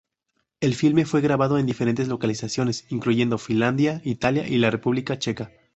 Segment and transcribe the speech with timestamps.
[0.61, 5.51] El filme fue grabado en diferentes localizaciones, incluyendo Finlandia, Italia y la República Checa.